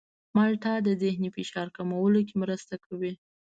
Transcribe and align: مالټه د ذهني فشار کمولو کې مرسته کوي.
مالټه 0.35 0.73
د 0.83 0.89
ذهني 1.01 1.29
فشار 1.35 1.67
کمولو 1.77 2.19
کې 2.27 2.35
مرسته 2.43 2.73
کوي. 2.85 3.13